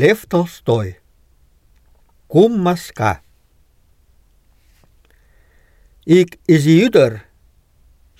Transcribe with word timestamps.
Лев 0.00 0.26
Толстой. 0.26 1.00
Кум 2.28 2.52
маска. 2.64 3.12
Ик 6.04 6.30
изи 6.54 6.74
ӱдыр 6.86 7.12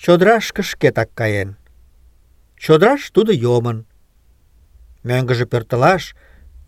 чодырашке 0.02 0.62
шкетак 0.70 1.10
каен. 1.18 1.50
Чодыраш 2.62 3.02
тудо 3.14 3.32
йомын. 3.44 3.78
Мӧҥгыжӧ 5.08 5.44
пӧртылаш 5.52 6.04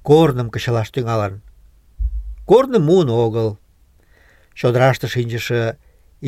корным 0.08 0.48
кычалаш 0.50 0.89
тӱҥалын. 0.94 1.34
Корным 2.48 2.82
муын 2.88 3.09
огыл. 3.25 3.50
Чодыраште 4.59 5.06
шинчыше 5.12 5.79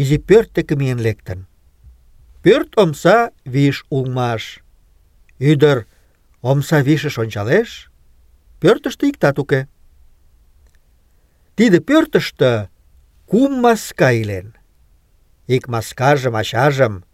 изи 0.01 0.17
пӧрт 0.29 0.51
деке 0.57 0.75
миен 0.81 0.99
лектын. 1.07 1.41
Пӧрт 2.43 2.71
омса 2.83 3.19
виш 3.45 3.77
улмаш. 3.91 4.43
Ӱдыр 5.51 5.79
омса 6.41 6.81
вишыш 6.81 7.19
ончалеш, 7.19 7.90
иктат 8.63 9.39
уке. 9.39 9.69
Тиде 11.57 11.81
пӧртыштӧ 11.81 12.69
кум 13.27 13.53
маска 13.61 14.13
илен. 14.13 14.55
Ик 15.47 15.69
маскажым 15.69 16.35
ачажым 16.37 17.05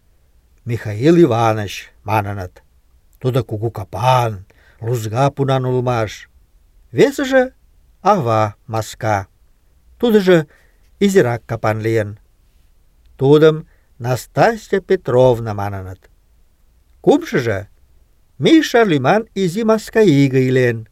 Михаил 0.65 1.15
Иванович 1.25 1.91
маныныт. 2.03 2.63
Тудо 3.19 3.43
кугу 3.43 3.71
капан, 3.71 4.45
лузга 4.81 5.31
пунан 5.31 5.65
улмаш. 5.65 6.29
Весыже— 6.91 7.53
ава 8.01 8.55
маска. 8.67 9.27
Тудыжо 9.99 10.45
изирак 10.99 11.41
капан 11.45 11.79
лийын. 11.79 12.19
Тудым 13.17 13.67
Настасья 13.99 14.79
Петровна 14.81 15.53
маныныт. 15.53 16.09
Кумшыжо 17.01 17.67
Миша 18.37 18.83
лӱман 18.83 19.27
изи 19.33 19.63
маска 19.63 20.01
иге 20.01 20.41
илен. 20.49 20.87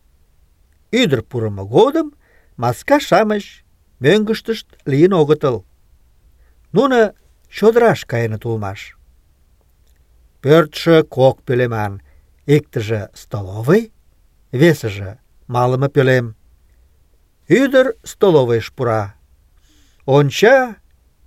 Ӱдыр 0.91 1.21
пурымо 1.23 1.66
годым 1.66 2.13
маска-шамыч 2.57 3.45
мӧҥгыштышт 3.99 4.68
лийын 4.85 5.13
огытыл. 5.13 5.65
Нуно 6.71 7.13
чодыраш 7.49 8.05
каеныт 8.05 8.46
улмаш. 8.46 8.98
Пӧртшӧ 10.41 11.04
кок 11.04 11.41
пӧлеман, 11.41 12.01
иктыже 12.46 13.09
столовый, 13.13 13.91
весыже 14.51 15.20
малыме 15.48 15.90
пӧлем. 15.90 16.35
Ӱдыр 17.48 17.96
столовыйыш 18.04 18.74
пура. 18.74 19.15
Онча, 20.05 20.76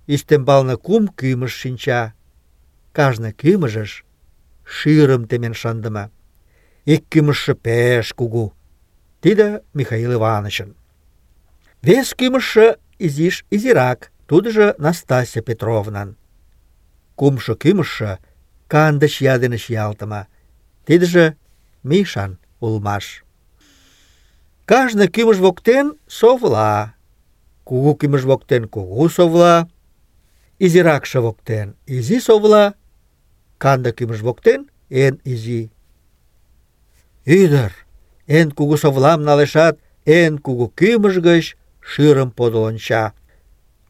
ӱстембалне 0.07 0.75
кум 0.77 1.07
кӱмыж 1.07 1.53
шинча. 1.53 2.13
Кажне 2.93 3.31
кӱмыжыш 3.33 4.05
шӱрым 4.63 5.27
темен 5.27 5.53
шындыме. 5.53 6.11
Ик 6.85 7.03
кӱмыжшӧ 7.11 7.55
пеш 7.55 8.13
кугу. 8.13 8.53
Тиде 9.22 9.62
Михаил 9.74 10.12
Ивановичын. 10.12 10.74
Вес 11.82 12.14
кӱмыжшӧ 12.14 12.76
изиш 12.98 13.44
изирак, 13.50 14.10
тудыжо 14.28 14.74
Настасья 14.78 15.42
Петровнан. 15.42 16.16
Кумшо 17.16 17.54
кӱмыжшӧ 17.62 18.18
канде 18.68 19.08
чия 19.08 19.38
дене 19.38 19.58
чиялтыме. 19.58 20.26
Тидыже 20.86 21.36
Мишан 21.82 22.38
улмаш. 22.60 23.24
Кажне 24.66 25.06
кӱмыж 25.08 25.38
воктен 25.38 25.86
совла. 26.08 26.94
Кугу 27.64 27.94
кӱмыж 27.94 28.24
воктен 28.24 28.68
кугу 28.68 29.08
совла, 29.08 29.68
изиракше 30.58 31.20
воктен 31.20 31.76
изи 31.86 32.20
совла, 32.20 32.74
канде 33.58 33.92
кӱмыж 33.92 34.20
воктен 34.20 34.70
эн 34.90 35.20
изи. 35.24 35.70
Ӱдыр 37.24 37.72
Эн 38.37 38.51
кугу 38.51 38.77
совлам 38.77 39.23
налешат, 39.23 39.75
эн 40.05 40.37
кугу 40.37 40.67
кӱмыж 40.79 41.15
гыч 41.27 41.57
шӱрым. 41.81 42.29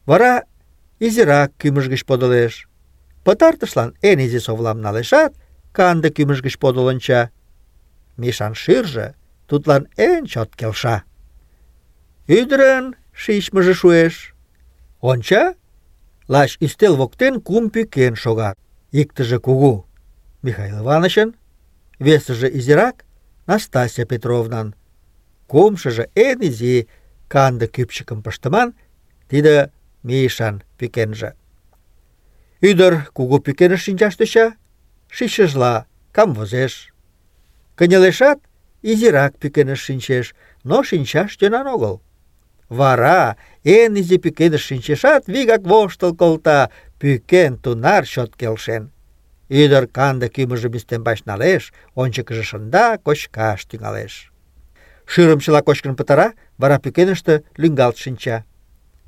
Вара 0.08 0.32
изирак 0.98 1.50
кӱмыж 1.60 1.86
гыч 1.92 2.02
подылеш. 2.08 2.66
Пытартышлан 3.24 3.90
эн 4.08 4.18
изи 4.26 4.40
совлам 4.40 4.80
налешат, 4.80 5.32
канде 5.72 6.08
кӱмыж 6.10 6.40
гыч 6.42 6.58
подыл. 6.58 6.88
Мишан 8.16 8.54
шӱржӧ 8.54 9.14
тудлан 9.46 9.88
эн 9.96 10.24
чот 10.26 10.50
келша. 10.56 10.96
Ӱдырын 12.26 12.96
шичмыже 13.12 13.74
шуэш. 13.74 14.34
Онча, 15.00 15.54
лач 16.28 16.56
ӱстел 16.60 16.96
воктен 16.96 17.40
кум 17.40 17.64
пӱкен 17.70 18.14
шогат. 18.14 18.56
Иктыже 18.92 19.38
кугу— 19.38 19.86
Михаил 20.42 20.78
Ивановичын, 20.82 21.34
весыже 21.98 22.48
изирак— 22.58 23.04
Настасья 23.50 24.04
Петровнан, 24.12 24.68
кумшыжо 25.50 26.04
эн 26.26 26.38
изи 26.48 26.76
канде 27.32 27.66
кӱпчыкым 27.74 28.18
пыштыман— 28.24 28.68
тиде 29.30 29.56
Мишан 30.06 30.56
пӱкенже. 30.78 31.30
Ӱдыр 32.68 32.92
кугу 33.16 33.36
пӱкеныш 33.44 33.80
шинчаш 33.86 34.14
тӧча, 34.18 34.46
шичшыжла 35.16 35.74
камвозеш. 36.16 36.74
Кынелешат, 37.78 38.38
изирак 38.90 39.32
пӱкеныш 39.40 39.80
шинчеш, 39.86 40.26
но 40.68 40.76
шинчаш 40.88 41.30
йӧнан 41.40 41.66
огыл. 41.74 41.94
Вара 42.78 43.36
эн 43.64 43.92
изи 44.00 44.18
пӱкеныш 44.24 44.62
шинчешат, 44.68 45.22
вигак 45.32 45.62
воштыл 45.70 46.12
колта, 46.20 46.70
пӱкен 47.00 47.52
тунар 47.62 48.02
чот 48.12 48.30
келшен. 48.40 48.84
Ӱдыр 49.50 49.84
канде 49.96 50.28
кӱмыжым 50.34 50.72
ӱстембач 50.78 51.18
налеш, 51.28 51.72
ончыкыжо 52.00 52.44
шында, 52.50 52.86
кочкаш 53.04 53.60
тӱҥалеш. 53.68 54.14
Шӱрым 55.10 55.40
чыла 55.44 55.60
кочкын 55.62 55.94
пытара, 55.98 56.28
вара 56.60 56.76
пӱкеныште 56.78 57.34
лӱҥгалт 57.60 57.96
шинча. 58.02 58.44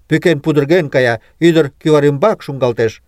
Пӱкен 0.09 0.39
пудырген 0.45 0.87
кая, 0.95 1.15
ӱдыр 1.47 1.67
кӱвар 1.81 2.05
ӱмбак 2.11 2.39
шуҥгалтеш. 2.43 3.03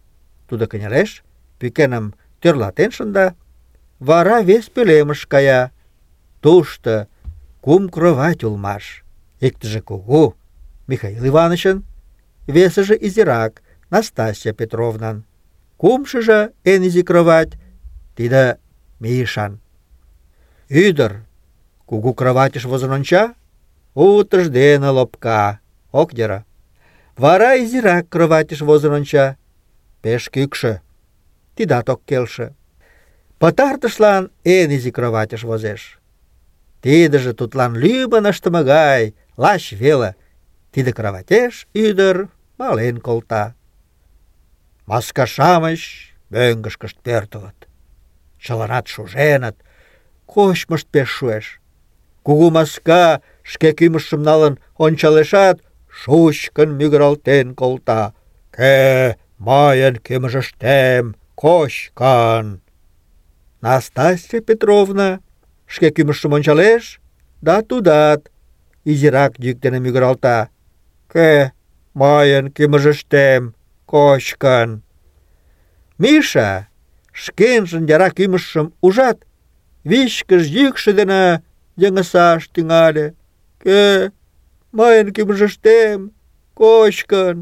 Тудо 0.49 0.65
кынелеш, 0.71 1.11
пӱкеным 1.59 2.15
тӧрлатен 2.41 2.91
шында, 2.97 3.27
вара 4.09 4.39
вес 4.49 4.67
пӧлемыш 4.75 5.27
кая. 5.27 5.73
Тушто 6.41 7.09
кум 7.65 7.89
кровать 7.89 8.44
улмаш. 8.44 8.84
Иктыже 9.41 9.81
кугу, 9.81 10.37
Михаил 10.87 11.25
Ивановичын, 11.27 11.83
весыже 12.47 12.97
изирак, 13.06 13.62
Настасья 13.91 14.53
Петровнан. 14.53 15.25
Кумшыжо 15.78 16.40
эн 16.72 16.81
изи 16.88 17.03
кровать — 17.03 18.16
тиде 18.16 18.57
Мишан. 19.00 19.59
Ӱдыр 20.69 21.24
кугу 21.85 22.13
кроватьыш 22.13 22.66
возын 22.66 22.91
онча, 22.91 23.34
утыж 23.96 24.46
дене 24.50 24.90
лопка, 24.90 25.59
ок 25.91 26.09
йӧрӧ. 26.13 26.44
Вара 27.18 27.52
изирак 27.63 28.09
кроватьыш 28.09 28.62
возын 28.62 28.94
онча, 28.94 29.38
пеш 30.02 30.30
кӱкшӧ, 30.30 30.81
тидат 31.56 31.90
ок 31.90 32.02
келше. 32.06 32.53
Пытартышлан 33.40 34.31
эн 34.44 34.69
изи 34.75 34.91
кроватьыш 34.91 35.44
возеш. 35.44 36.00
Тидыже 36.81 37.34
тудлан 37.34 37.74
лӱмын 37.81 38.25
ыштыме 38.31 38.63
гай, 38.63 39.16
лач 39.38 39.72
веле. 39.72 40.16
Тиде 40.72 40.91
кроватеш 40.94 41.68
ӱдыр 41.74 42.30
мален 42.57 43.00
колта. 43.00 43.56
Маска-шамыч 44.91 45.83
мӧҥгышкышт 46.31 46.99
пӧртылыт. 47.05 47.59
Чыланат 48.43 48.87
шуженыт, 48.93 49.56
кочмышт 50.33 50.87
пеш 50.93 51.09
шуэш. 51.17 51.47
Кугу 52.25 52.49
маска 52.56 53.05
шке 53.50 53.71
кӱмыжшым 53.78 54.23
налын 54.28 54.55
ончалешат, 54.84 55.56
шучкын 55.99 56.71
мӱгыралтен 56.78 57.55
колта. 57.61 58.03
«Кӧ 58.56 59.17
мыйын 59.47 59.94
кӱмыжыштем 60.06 61.05
кочкан?» 61.34 62.47
Настасья 63.65 64.41
Петровна 64.49 65.09
шке 65.67 65.89
кӱмыжшым 65.97 66.33
ончалеш, 66.37 67.00
да 67.47 67.62
тудат 67.69 68.31
изирак 68.84 69.32
йӱк 69.44 69.58
дене 69.64 69.79
мӱгыралта. 69.85 70.38
«Кӧ 71.12 71.53
мыйын 71.94 72.44
кӱмыжыштем 72.56 73.55
кочкын. 73.87 74.83
Миша 76.01 76.68
шкенжын 77.21 77.83
яра 77.95 78.10
кӱмыжшым 78.18 78.68
ужат, 78.86 79.19
вичкыж 79.89 80.44
йӱкшӧ 80.56 80.92
дене 81.00 81.24
йыҥысаш 81.81 82.42
тӱҥале. 82.54 83.07
Кӧ 83.63 84.12
мыйын 84.77 85.07
кӱмыжыштем 85.16 86.00
кочкын, 86.60 87.38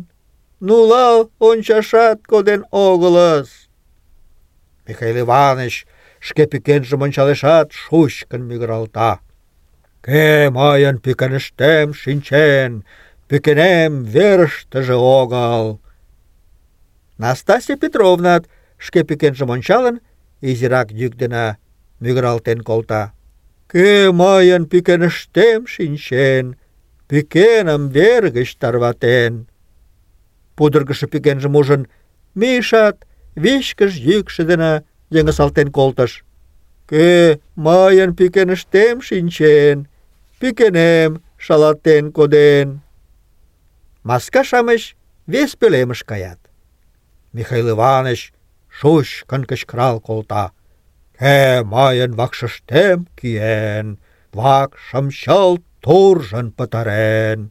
нулал 0.68 1.30
ончашат 1.40 2.20
коден 2.32 2.62
огылыс. 2.72 3.50
Михаил 4.88 5.18
Иванович 5.26 5.86
шке 6.20 6.44
пӱкенжым 6.52 7.02
ончалешат, 7.06 7.72
шучкын 7.72 8.42
мӱгыралта. 8.50 9.20
Кӧ 10.06 10.50
мыйын 10.58 10.98
пӱкеныштем 11.04 11.94
шинчен, 11.94 12.72
пӱкенем 13.28 14.04
верыштыже 14.04 14.96
огыл. 14.96 15.80
Настасья 17.19 17.77
Петровнат 17.77 18.49
шке 18.79 19.05
пӱкенжым 19.05 19.51
ончалын, 19.51 20.01
изирак 20.41 20.89
йӱк 20.91 21.15
дене 21.17 21.57
мӱгыралтен 22.01 22.61
колта. 22.61 23.13
Кӧ 23.71 24.11
мыйын 24.13 24.67
пӱкеныштем 24.71 25.67
шинчен, 25.67 26.57
пӱкеным 27.09 27.89
вер 27.89 28.25
гыч 28.37 28.57
тарватен. 28.61 29.47
Пудыргышо 30.57 31.07
пӱкенжым 31.07 31.55
ужын, 31.57 31.87
Мишат 32.35 32.97
вичкыж 33.37 33.93
йӱкшӧ 33.97 34.45
дене 34.45 34.73
йыҥысалтен 35.15 35.69
колтыш. 35.77 36.25
Кӧ 36.91 37.41
мыйын 37.57 38.11
пӱкеныштем 38.19 38.97
шинчен, 39.03 39.89
пӱкенем 40.41 41.23
шалатен 41.37 42.13
коден. 42.17 42.81
Маска-шамыч 44.09 44.83
вес 45.33 45.51
пӧлемыш 45.61 46.01
каят. 46.05 46.42
Михаил 47.33 47.71
Иванович 47.71 48.33
шучкын 48.69 49.45
кычкырал 49.45 50.01
колта. 50.01 50.53
Кӧ 51.19 51.63
мыйын 51.65 52.13
вакшыштем 52.19 53.09
киен, 53.19 53.99
вакшым 54.33 55.11
чылт 55.11 55.63
туржын 55.81 56.53
пытарен. 56.53 57.51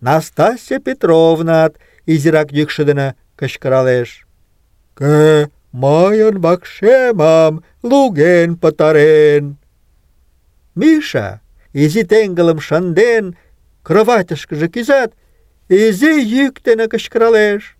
Настасья 0.00 0.78
Петровнат 0.78 1.76
изирак 2.06 2.52
йӱкшӧ 2.52 2.84
дене 2.84 3.16
кычкыралеш. 3.36 4.26
Кӧ 4.98 5.50
мыйын 5.72 6.40
вакшемым 6.40 7.64
луген 7.82 8.56
пытарен. 8.56 9.56
Миша, 10.74 11.40
изи 11.72 12.02
теҥгылым 12.04 12.60
шынден, 12.60 13.36
кроватьышкыже 13.82 14.68
кӱзат, 14.68 15.12
изи 15.68 16.12
йӱк 16.34 16.62
дене 16.62 16.88
кычкыралеш. 16.88 17.75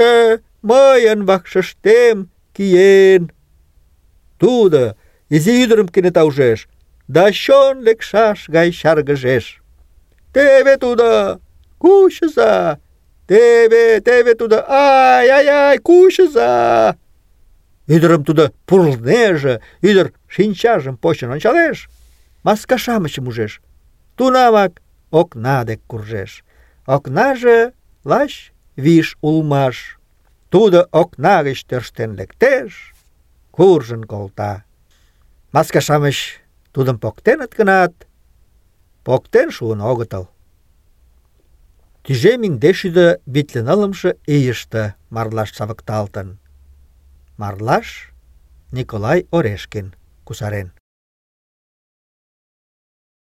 Кӧ 0.00 0.40
мыйын 0.68 1.20
вакшыштем 1.28 2.16
киен. 2.56 3.22
Тудо 4.40 4.82
изи 5.28 5.52
ӱдырым 5.62 5.88
кенета 5.94 6.22
ужеш, 6.28 6.60
да 7.14 7.24
чон 7.42 7.74
лекшаш 7.86 8.38
гай 8.48 8.68
чаргыжеш. 8.80 9.46
Теве 10.32 10.74
тудо, 10.84 11.08
кучыза, 11.82 12.78
теве, 13.28 14.00
теве 14.00 14.32
тудо, 14.40 14.56
ай-ай-ай, 14.66 15.76
кучыза! 15.88 16.96
Ӱдырым 17.86 18.24
тудо 18.24 18.44
пурлнеже, 18.66 19.60
ӱдыр 19.82 20.06
шинчажым 20.34 20.96
почын 20.96 21.30
ончалеш, 21.34 21.90
маска-шамычым 22.46 23.28
ужеш. 23.28 23.60
Тунамак 24.16 24.72
окна 25.10 25.64
дек 25.68 25.80
куржеш. 25.86 26.42
Окнаже 26.86 27.72
лач 28.10 28.52
виш 28.84 29.08
улмаш. 29.28 29.76
Тудо 30.52 30.78
окна 31.00 31.36
гыч 31.46 31.58
тӧрштен 31.68 32.10
лектеш, 32.18 32.70
куржын 33.56 34.02
колта. 34.10 34.52
Маска-шамыч 35.54 36.18
тудым 36.74 36.96
поктеныт 37.04 37.52
гынат, 37.58 37.94
поктен 39.06 39.48
шуын 39.56 39.80
огытыл. 39.90 40.24
Тӱжем 42.04 42.40
индеш 42.48 42.78
ӱдӧ 42.88 43.06
витле 43.34 43.60
нылымше 43.68 44.10
ийыште 44.34 44.82
марлаш 45.14 45.50
савыкталтын. 45.56 46.28
Марлаш 47.40 47.88
Николай 48.72 49.26
Орешкин 49.36 49.94
кусарен. 50.26 50.68